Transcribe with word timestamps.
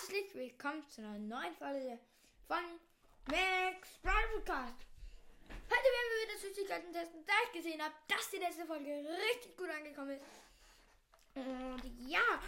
herzlich 0.00 0.34
willkommen 0.34 0.88
zu 0.88 1.02
einer 1.02 1.18
neuen 1.18 1.54
Folge 1.56 1.98
von 2.46 2.64
Max 3.26 3.98
Podcast. 4.02 4.86
Heute 5.46 5.70
werden 5.70 6.10
wir 6.10 6.26
wieder 6.26 6.38
Süßigkeiten 6.38 6.92
testen, 6.92 7.26
da 7.26 7.32
ich 7.44 7.52
gesehen 7.52 7.82
habe, 7.82 7.94
dass 8.08 8.30
die 8.30 8.38
letzte 8.38 8.64
Folge 8.64 8.88
richtig 9.30 9.56
gut 9.58 9.68
angekommen 9.68 10.12
ist. 10.12 10.24
Und 11.34 11.82
ja, 12.08 12.40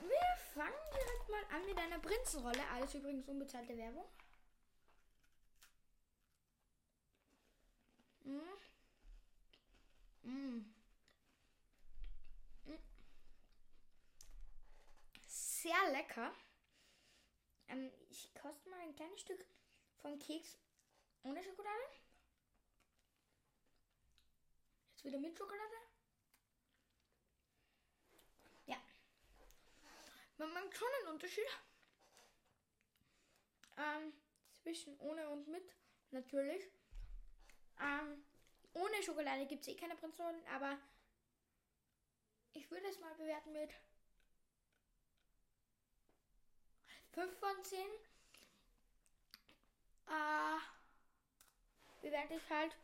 wir 0.00 0.36
fangen 0.52 0.72
direkt 0.92 1.28
mal 1.28 1.44
an 1.54 1.64
mit 1.64 1.78
einer 1.78 2.00
Prinzenrolle. 2.00 2.62
Alles 2.74 2.92
übrigens 2.94 3.28
unbezahlte 3.28 3.76
Werbung. 3.76 4.08
Mm. 8.24 8.38
Mm. 10.28 10.74
Mm. 12.64 12.78
Sehr 15.28 15.90
lecker. 15.92 16.32
Ähm, 17.68 17.90
ich 18.08 18.32
koste 18.34 18.68
mal 18.70 18.80
ein 18.80 18.94
kleines 18.94 19.20
Stück 19.20 19.44
vom 19.98 20.18
Keks 20.18 20.58
ohne 21.22 21.42
Schokolade. 21.42 21.82
Jetzt 24.90 25.04
wieder 25.04 25.18
mit 25.18 25.36
Schokolade. 25.36 25.76
Ja. 28.66 28.76
Man 30.38 30.52
merkt 30.52 30.76
schon 30.76 30.88
einen 31.00 31.14
Unterschied. 31.14 31.46
Ähm, 33.76 34.12
zwischen 34.62 34.98
ohne 34.98 35.28
und 35.30 35.46
mit, 35.48 35.76
natürlich. 36.10 36.64
Ähm, 37.80 38.24
ohne 38.72 39.02
Schokolade 39.02 39.46
gibt 39.46 39.62
es 39.62 39.68
eh 39.68 39.76
keine 39.76 39.94
Prinzessin, 39.94 40.44
aber 40.48 40.78
ich 42.54 42.70
würde 42.70 42.88
es 42.88 42.98
mal 42.98 43.14
bewerten 43.14 43.52
mit 43.52 43.70
5 47.18 47.36
von 47.40 47.64
10. 47.64 47.80
Äh, 50.06 50.58
bewerte 52.00 52.34
ich 52.34 52.48
halt 52.48 52.76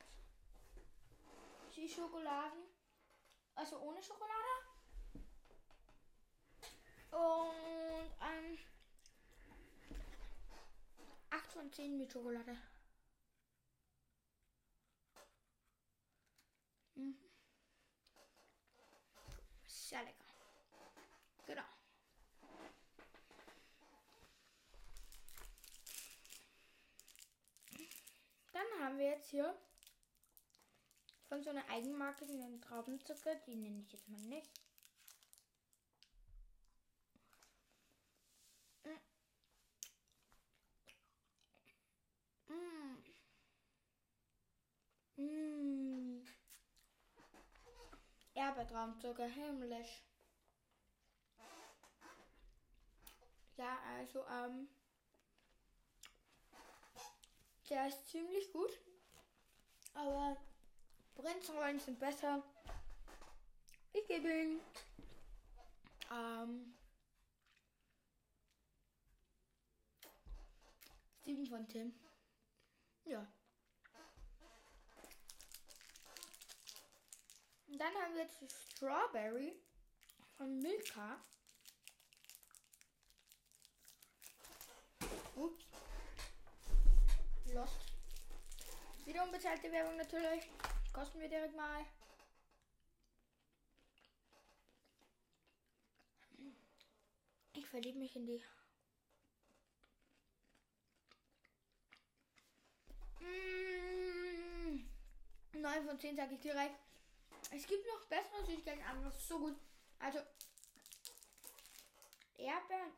die 1.76 1.88
Schokoladen, 1.88 2.58
also 3.54 3.78
ohne 3.78 4.02
Schokolade. 4.02 4.32
Und 7.12 8.10
ähm, 8.22 8.58
8 11.30 11.52
von 11.52 11.70
10 11.70 11.96
mit 11.96 12.10
Schokolade. 12.10 12.58
Mhm. 16.96 17.16
Sehr 19.64 20.02
lecker. 20.02 20.24
Genau. 21.46 21.62
Dann 28.54 28.83
haben 28.94 29.00
wir 29.00 29.10
jetzt 29.10 29.30
hier 29.30 29.52
von 31.28 31.42
so 31.42 31.50
einer 31.50 31.68
Eigenmarke 31.68 32.24
den 32.26 32.60
Traubenzucker. 32.60 33.34
Die 33.44 33.56
nenne 33.56 33.80
ich 33.80 33.92
jetzt 33.92 34.08
mal 34.08 34.20
nicht. 34.20 34.48
Mm. 42.46 43.02
Mm. 45.22 46.24
Erdbeertraumzucker, 48.34 49.26
himmlisch. 49.26 50.04
Ja, 53.56 53.76
also, 53.98 54.24
ähm, 54.28 54.68
der 57.74 57.88
ist 57.88 58.06
ziemlich 58.06 58.52
gut. 58.52 58.70
Aber 59.94 60.36
Prinzenrollen 61.16 61.80
sind 61.80 61.98
besser. 61.98 62.40
Ich 63.92 64.06
gebe 64.06 64.28
ihm 64.28 64.60
ähm, 66.12 66.76
7 71.24 71.46
von 71.46 71.68
10. 71.68 71.92
Ja. 73.06 73.26
Und 77.66 77.78
dann 77.78 77.94
haben 77.94 78.14
wir 78.14 78.22
jetzt 78.22 78.76
Strawberry 78.76 79.52
von 80.36 80.60
Milka. 80.60 81.20
Lost. 87.54 87.78
Wieder 89.04 89.22
unbezahlte 89.22 89.70
Werbung 89.70 89.96
natürlich. 89.96 90.50
Kosten 90.92 91.20
wir 91.20 91.28
direkt 91.28 91.54
mal. 91.54 91.86
Ich 97.52 97.64
verliebe 97.68 98.00
mich 98.00 98.16
in 98.16 98.26
die. 98.26 98.42
Mm, 103.20 104.84
9 105.52 105.86
von 105.86 106.00
10 106.00 106.16
sage 106.16 106.34
ich 106.34 106.40
direkt. 106.40 106.74
Es 107.52 107.68
gibt 107.68 107.86
noch 107.86 108.04
bessere 108.08 108.44
Süßigkeiten, 108.46 108.82
aber 108.82 109.04
das 109.04 109.16
ist 109.16 109.28
so 109.28 109.38
gut. 109.38 109.56
Also 110.00 110.18
Erdbeeren 112.36 112.90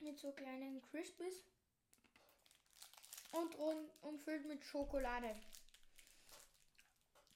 mit 0.00 0.18
so 0.18 0.32
kleinen 0.32 0.80
Crispies 0.80 1.44
und 3.36 3.58
rund 3.58 3.90
umfüllt 4.02 4.46
mit 4.46 4.64
Schokolade. 4.64 5.34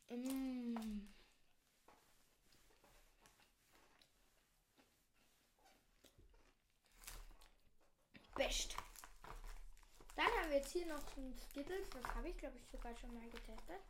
Mm. 0.08 1.00
Best. 8.34 8.74
Dann 10.16 10.26
haben 10.26 10.50
wir 10.50 10.56
jetzt 10.56 10.72
hier 10.72 10.86
noch 10.86 11.16
ein 11.16 11.34
Skittles. 11.50 11.88
Das 11.90 12.04
habe 12.14 12.28
ich, 12.28 12.36
glaube 12.38 12.56
ich, 12.56 12.66
sogar 12.70 12.96
schon 12.96 13.14
mal 13.14 13.28
getestet. 13.28 13.80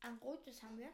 Ein 0.00 0.18
rotes 0.18 0.62
haben 0.62 0.78
wir. 0.78 0.92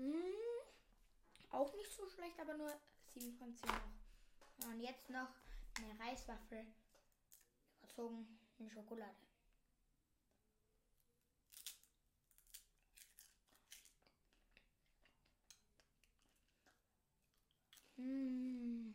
Mmh. 0.00 0.14
Auch 1.50 1.74
nicht 1.74 1.92
so 1.92 2.08
schlecht, 2.08 2.40
aber 2.40 2.54
nur 2.54 2.72
7 3.12 3.36
von 3.36 3.54
10 3.54 3.68
noch. 3.68 4.66
Und 4.66 4.80
jetzt 4.80 5.10
noch 5.10 5.28
eine 5.76 6.00
Reiswaffel 6.00 6.64
überzogen 7.82 8.38
in 8.58 8.70
Schokolade. 8.70 9.14
Mmh. 17.96 18.94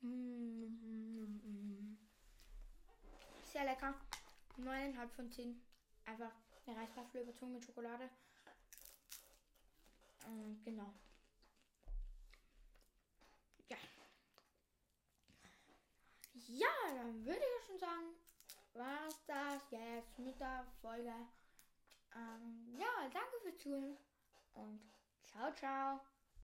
Mmh. 0.00 0.36
Sehr 3.52 3.64
lecker. 3.64 3.94
9,5 4.58 5.08
von 5.10 5.30
10. 5.30 5.62
Einfach 6.06 6.32
eine 6.66 6.80
Reiswaffel 6.80 7.22
überzogen 7.22 7.54
mit 7.54 7.64
Schokolade. 7.64 8.08
Ähm, 10.26 10.60
genau. 10.64 10.92
Ja. 13.68 13.76
Ja, 16.48 16.94
dann 16.96 17.24
würde 17.24 17.40
ich 17.40 17.66
schon 17.66 17.78
sagen, 17.78 18.14
war 18.74 19.14
das 19.26 19.62
jetzt 19.70 20.18
mit 20.18 20.38
der 20.40 20.66
Folge. 20.80 21.12
Ähm, 22.16 22.76
ja, 22.78 23.08
danke 23.12 23.40
fürs 23.42 23.58
Zuhören 23.58 23.96
und 24.54 24.80
ciao, 25.26 25.52
ciao. 25.54 26.13